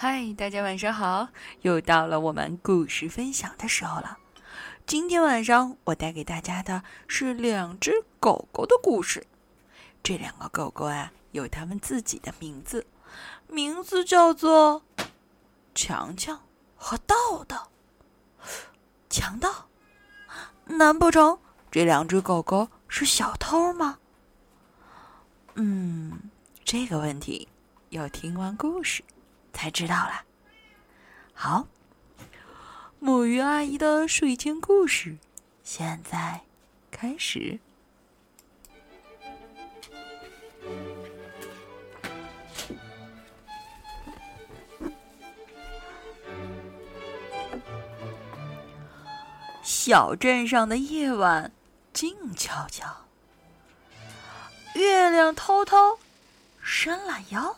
[0.00, 1.26] 嗨，大家晚上好！
[1.62, 4.16] 又到了我们故事分享的时候了。
[4.86, 9.26] 今天晚上我带给大家的是两只狗狗的故事。
[10.00, 12.86] 这两个狗狗啊，有它们自己的名字，
[13.48, 14.84] 名字叫做
[15.74, 16.42] 强强
[16.76, 17.68] 和道道。
[19.10, 19.66] 强盗？
[20.66, 21.40] 难不成
[21.72, 23.98] 这两只狗狗是小偷吗？
[25.54, 26.30] 嗯，
[26.62, 27.48] 这个问题
[27.88, 29.02] 要听完故事。
[29.52, 30.24] 才知道了。
[31.32, 31.66] 好，
[32.98, 35.16] 木鱼阿姨的睡前故事
[35.62, 36.40] 现在
[36.90, 37.58] 开始。
[49.62, 51.52] 小镇上的夜晚
[51.92, 53.06] 静悄悄，
[54.74, 55.98] 月亮偷偷
[56.60, 57.56] 伸懒腰。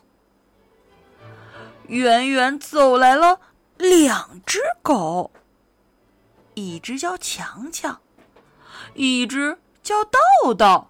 [1.90, 3.40] 远远走来了
[3.76, 5.32] 两只狗，
[6.54, 8.01] 一只叫强强，
[8.95, 10.87] 一只叫豆豆，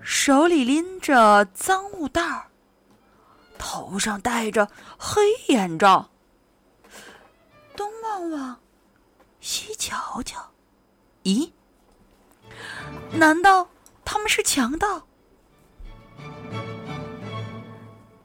[0.00, 2.46] 手里拎着赃物袋儿，
[3.58, 6.08] 头上戴着黑眼罩，
[7.74, 8.60] 东望望，
[9.40, 10.52] 西瞧瞧，
[11.24, 11.50] 咦？
[13.14, 13.68] 难道
[14.04, 15.07] 他们是强盗？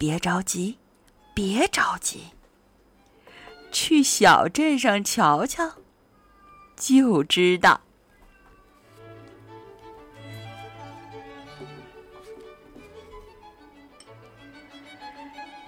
[0.05, 0.77] 别着急，
[1.33, 2.25] 别着急，
[3.71, 5.75] 去小镇上瞧瞧，
[6.75, 7.79] 就知道。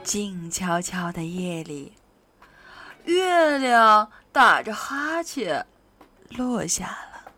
[0.03, 1.93] 静悄悄的夜里，
[3.05, 5.65] 月亮打着哈欠
[6.31, 7.31] 落下了。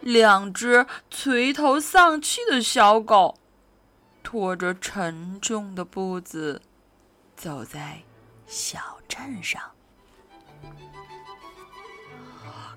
[0.00, 3.38] 两只垂头丧气的小狗。
[4.30, 6.60] 拖着沉重的步子，
[7.34, 8.02] 走在
[8.46, 9.58] 小镇上。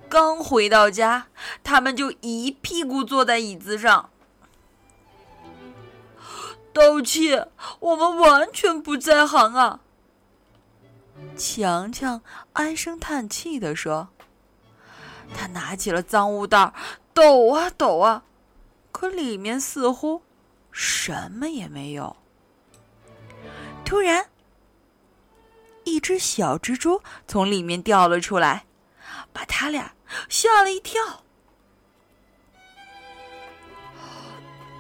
[0.07, 1.27] 刚回到家，
[1.61, 4.11] 他们就一屁股坐在椅子上。
[6.71, 7.49] 道歉，
[7.81, 9.81] 我们完全不在行啊！
[11.35, 12.21] 强强
[12.53, 14.07] 唉声叹气地说
[15.35, 16.73] ：“他拿起了赃物袋，
[17.13, 18.23] 抖啊抖啊，
[18.93, 20.21] 可里面似乎……”
[20.71, 22.15] 什么也没有。
[23.83, 24.27] 突然，
[25.83, 28.65] 一只小蜘蛛从里面掉了出来，
[29.33, 29.93] 把他俩
[30.29, 31.23] 吓了一跳。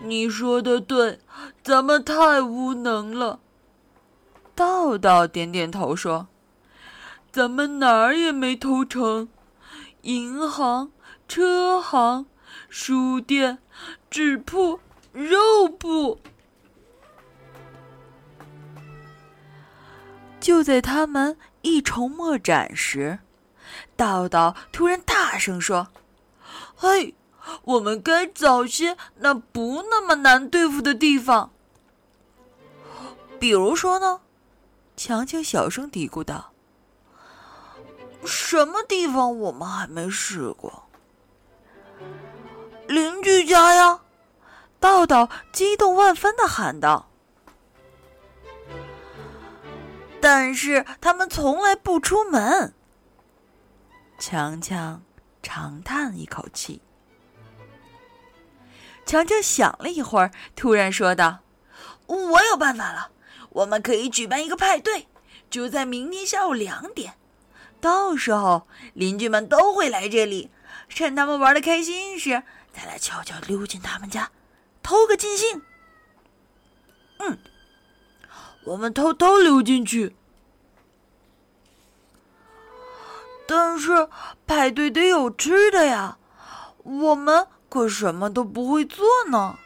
[0.03, 1.19] 你说的对，
[1.63, 3.39] 咱们太无能了。
[4.55, 6.27] 道道点点头说
[7.31, 9.29] ：“咱们哪儿也没偷成，
[10.01, 10.91] 银行、
[11.27, 12.25] 车行、
[12.69, 13.59] 书店、
[14.09, 14.79] 纸铺。”
[15.13, 16.19] 肉不？
[20.39, 23.19] 就在他们一筹莫展时，
[23.95, 25.89] 道道突然大声说
[26.75, 27.13] ：“嘿，
[27.63, 31.51] 我们该找些那不那么难对付的地方。
[33.39, 34.21] 比如说呢？”
[34.97, 36.51] 强强小声嘀咕道
[38.25, 40.83] ：“什么地方我们还没试过？
[42.87, 44.01] 邻居家呀。”
[44.81, 47.11] 道道激动万分的喊道
[50.19, 52.73] ：“但是他们从来不出门。”
[54.17, 55.03] 强强
[55.43, 56.81] 长叹一口气。
[59.05, 61.41] 强强想了一会儿，突然说道
[62.07, 63.11] ：“我有办法了，
[63.49, 65.07] 我们可以举办一个派对，
[65.51, 67.13] 就在明天下午两点。
[67.79, 70.49] 到时候邻居们都会来这里，
[70.89, 72.41] 趁他们玩的开心时，
[72.73, 74.31] 再来悄悄溜进他们家。”
[74.91, 75.61] 偷个尽兴。
[77.19, 77.37] 嗯，
[78.65, 80.13] 我们偷偷溜进去。
[83.47, 84.09] 但是
[84.45, 86.17] 派对得有吃的呀，
[86.83, 89.57] 我们可什么都不会做呢。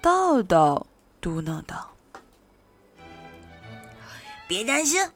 [0.00, 0.86] 豆豆
[1.20, 1.92] 嘟囔道
[4.48, 5.06] ：“别担心。”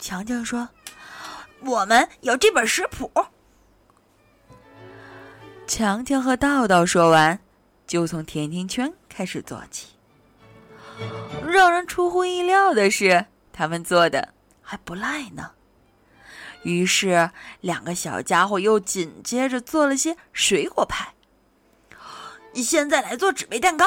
[0.00, 0.70] 强强说
[1.60, 3.12] ：“我们有这本食谱。”
[5.68, 7.38] 强强和道道说完。
[7.90, 9.88] 就从甜甜圈开始做起。
[11.44, 14.32] 让人出乎意料的是，他们做的
[14.62, 15.50] 还不赖呢。
[16.62, 21.14] 于是，两个小家伙又紧接着做了些水果派。
[22.52, 23.84] 你现在来做纸杯蛋糕，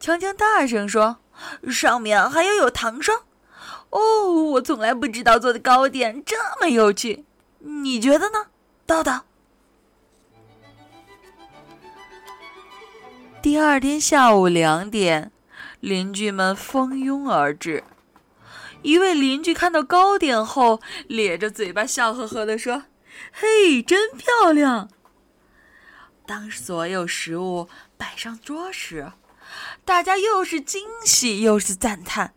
[0.00, 1.18] 强强大声说
[1.70, 3.22] ：“上面还要有糖霜。”
[3.90, 7.24] 哦，我从来不知道做的糕点这么有趣。
[7.60, 8.46] 你觉得呢，
[8.84, 9.12] 豆豆？
[13.42, 15.32] 第二天下午两点，
[15.80, 17.82] 邻居们蜂拥而至。
[18.82, 22.84] 一位邻居看到糕点后，咧着嘴巴笑呵呵地说
[23.34, 24.88] ：“嘿，真漂亮！”
[26.24, 29.10] 当所有食物摆上桌时，
[29.84, 32.34] 大家又是惊喜又是赞叹。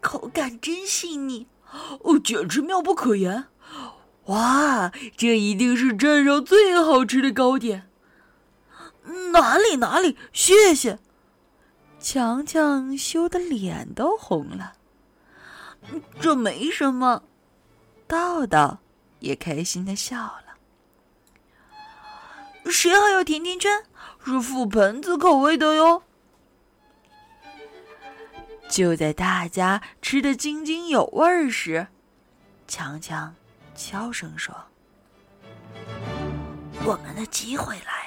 [0.00, 1.46] 口感真细腻，
[2.00, 3.48] 哦，简直妙不可言！
[4.28, 7.90] 哇，这一定是镇上最好吃的糕点。
[9.32, 10.98] 哪里哪里，谢谢。
[12.00, 14.72] 强强羞得脸都红了。
[16.20, 17.22] 这没什么，
[18.06, 18.78] 道道
[19.20, 20.44] 也开心的笑了。
[22.70, 23.84] 谁还有甜甜圈？
[24.24, 26.02] 是覆盆子口味的哟。
[28.70, 31.86] 就在大家吃的津津有味时，
[32.66, 33.34] 强强
[33.74, 34.54] 悄声说
[36.84, 38.03] ：“我们的机会来，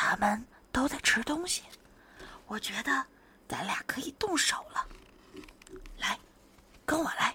[0.00, 1.64] 他们都在吃东西，
[2.46, 3.04] 我觉得
[3.48, 4.86] 咱俩可以动手了。
[5.98, 6.16] 来，
[6.86, 7.34] 跟我来。”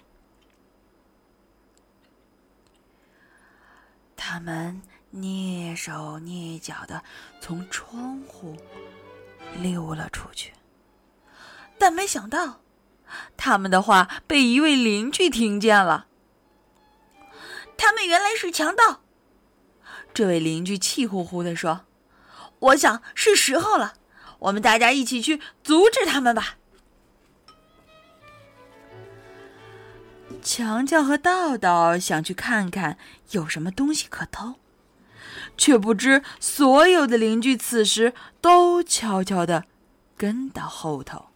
[4.16, 4.80] 他们
[5.12, 7.04] 蹑手蹑脚的
[7.38, 8.56] 从窗户
[9.58, 10.54] 溜了出去。
[11.78, 12.62] 但没想到，
[13.36, 16.06] 他们的话被一位邻居听见了。
[17.76, 19.02] 他们原来是强盗。
[20.14, 21.84] 这位邻居气呼呼的说
[22.64, 23.94] ：“我想是时候了，
[24.38, 26.56] 我们大家一起去阻止他们吧。”
[30.42, 32.98] 强强和道道想去看看
[33.30, 34.56] 有什么东西可偷，
[35.56, 38.12] 却不知所有的邻居此时
[38.42, 39.64] 都悄悄的
[40.16, 41.26] 跟到后头。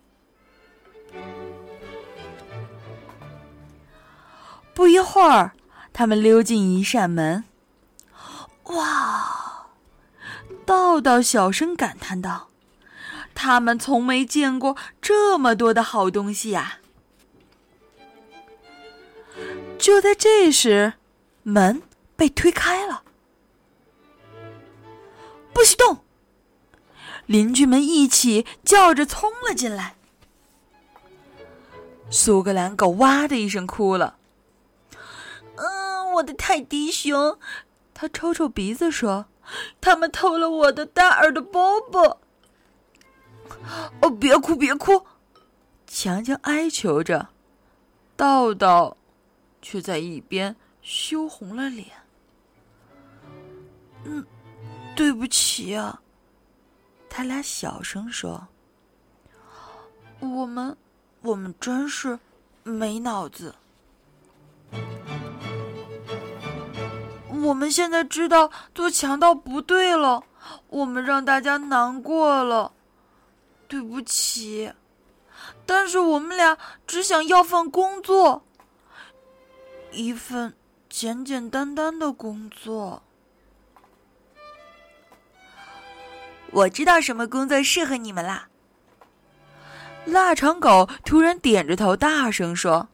[4.74, 5.52] 不一会儿，
[5.92, 7.44] 他们溜进一扇门。
[8.64, 9.17] 哇！
[10.68, 12.50] 道道小声感叹道
[13.34, 16.80] ：“他们从没见过这么多的好东西呀！”
[19.80, 20.92] 就在这时，
[21.42, 21.80] 门
[22.16, 23.02] 被推开了。
[25.54, 26.04] 不许动！
[27.24, 29.94] 邻居们一起叫着冲了进来。
[32.10, 34.18] 苏格兰狗哇的一声哭了。
[35.56, 37.38] 嗯我的泰迪熊，
[37.94, 39.24] 他抽抽鼻子说
[39.80, 42.20] ：“他们偷了我的大耳朵包包。”
[44.02, 45.06] 哦，别哭，别哭！
[45.86, 47.28] 强强哀求着，
[48.16, 48.96] 道道
[49.62, 51.86] 却在一边羞红了脸。
[54.04, 54.24] 嗯，
[54.94, 56.00] 对不起啊，
[57.08, 58.48] 他俩小声说
[60.20, 60.76] ：“我们，
[61.22, 62.18] 我们真是
[62.62, 63.54] 没脑子。”
[67.42, 70.24] 我们现在知道做强盗不对了，
[70.68, 72.72] 我们让大家难过了，
[73.66, 74.72] 对不起。
[75.64, 78.44] 但是我们俩只想要份工作，
[79.92, 80.54] 一份
[80.88, 83.02] 简简单单的工作。
[86.50, 88.48] 我知道什么工作适合你们啦。
[90.06, 92.88] 腊肠狗突然点着头，大声说：“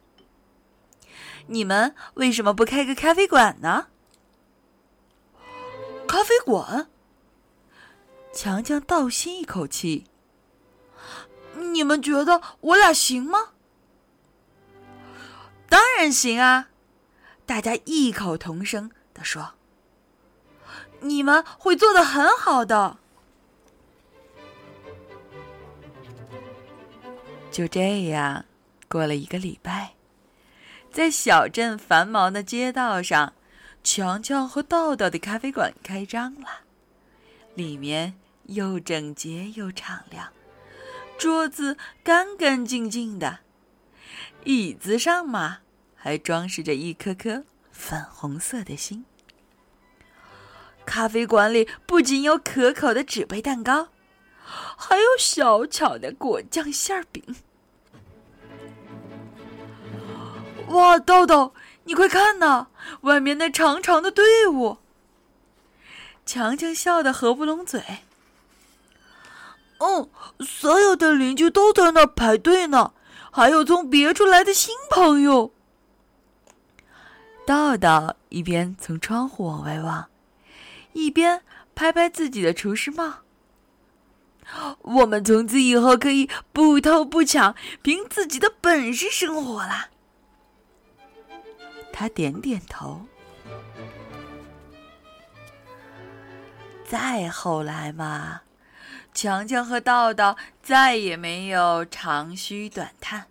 [1.47, 3.87] 你们为什么不开个咖啡馆呢？”
[6.15, 6.87] 咖啡馆。
[8.31, 10.05] 强强倒吸一口气。
[11.55, 13.49] 你们觉得我俩行吗？
[15.67, 16.69] 当然行啊！
[17.45, 19.55] 大家异口同声的说
[21.03, 22.95] ：“你们会做的很好的。”
[27.51, 28.45] 就这样，
[28.87, 29.95] 过了一个礼拜，
[30.93, 33.33] 在小镇繁忙的街道上。
[33.85, 36.61] 强强和道道的咖啡馆开张了，
[37.53, 38.15] 里面
[38.45, 40.33] 又整洁又敞亮，
[41.19, 43.41] 桌子干干净净的，
[44.43, 45.59] 椅子上嘛
[45.95, 49.05] 还装饰着一颗颗粉红色的心。
[50.83, 53.89] 咖啡馆里不仅有可口的纸杯蛋糕，
[54.43, 57.23] 还有小巧的果酱馅饼。
[60.69, 61.53] 哇，豆豆！
[61.85, 62.67] 你快看呐，
[63.01, 64.77] 外面那长长的队伍。
[66.25, 67.81] 强强笑得合不拢嘴。
[69.77, 72.93] 嗯，所有的邻居都在那排队呢，
[73.31, 75.51] 还有从别处来的新朋友。
[77.45, 80.07] 道道一边从窗户往外望，
[80.93, 81.43] 一边
[81.75, 83.17] 拍拍自己的厨师帽。
[84.81, 89.89] 我们从此以后可以不偷不抢，凭自己的本事生活啦。
[91.97, 93.05] 他点点头。
[96.85, 98.41] 再后来嘛，
[99.13, 103.27] 强强和道道再也没有长吁短叹。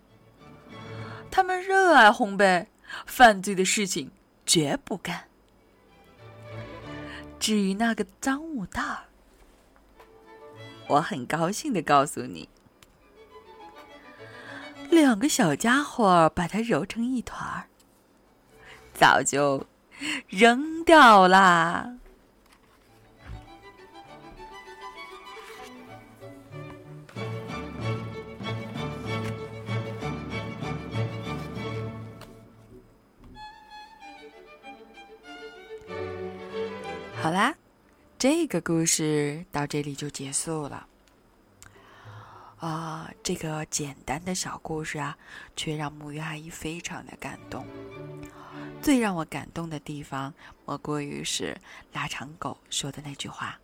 [1.30, 2.68] 他们热爱烘焙，
[3.04, 4.10] 犯罪的事情
[4.46, 5.24] 绝不干。
[7.38, 9.04] 至于那个脏物袋儿，
[10.88, 12.48] 我很高兴的告诉你，
[14.88, 17.68] 两个小家伙把它揉成一团儿，
[18.94, 19.66] 早就
[20.28, 21.98] 扔掉啦。
[37.20, 37.54] 好啦，
[38.18, 40.86] 这个故事到这里就结束了。
[42.58, 45.16] 啊，这个简单的小故事啊，
[45.56, 47.66] 却让木鱼阿姨非常的感动。
[48.84, 50.34] 最让我感动的地方，
[50.66, 51.56] 莫过于是
[51.94, 53.58] 腊肠狗说的那句话。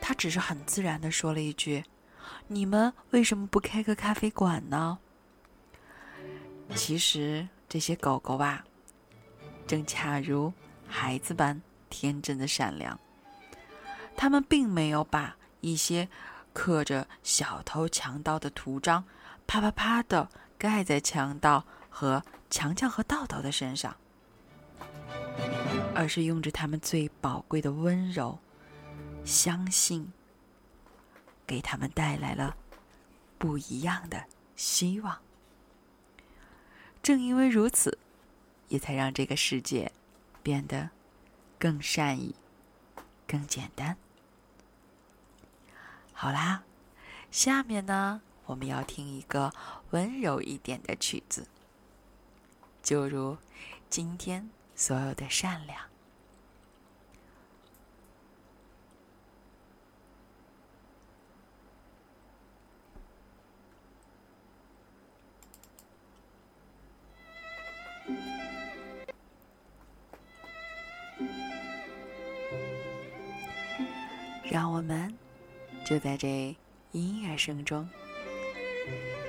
[0.00, 1.84] 他只是很自然的说了一句
[2.46, 5.00] ：“你们为什么不开个咖啡馆呢？”
[6.76, 8.64] 其实这些狗狗吧，
[9.66, 10.52] 正恰如
[10.86, 11.60] 孩子般。
[11.90, 13.00] 天真的善良，
[14.14, 16.08] 他们并没有把一些
[16.52, 19.04] 刻着小偷强盗的图章
[19.46, 21.64] 啪啪啪的盖在强盗
[21.98, 23.96] 和强强和道道的身上，
[25.96, 28.38] 而是用着他们最宝贵的温柔、
[29.24, 30.12] 相信，
[31.44, 32.56] 给他们带来了
[33.36, 35.18] 不一样的希望。
[37.02, 37.98] 正因为如此，
[38.68, 39.90] 也才让这个世界
[40.40, 40.90] 变得。
[41.58, 42.36] 更善意，
[43.26, 43.96] 更简单。
[46.12, 46.62] 好啦，
[47.32, 49.52] 下面呢，我们要听一个
[49.90, 51.48] 温柔一点的曲子，
[52.88, 53.36] 就如
[53.90, 55.78] 今天所有的善良。
[74.50, 75.14] 让我们
[75.84, 76.56] 就在这
[76.92, 77.86] 音乐声中，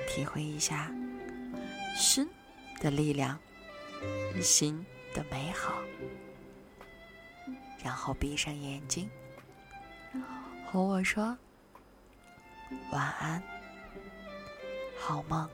[0.08, 0.90] 体会一下
[1.94, 2.26] 心
[2.80, 3.38] 的力量，
[4.40, 5.74] 心的美好。
[7.82, 9.08] 然后闭上眼睛，
[10.66, 11.36] 和我说
[12.92, 13.42] 晚安，
[14.98, 15.48] 好梦。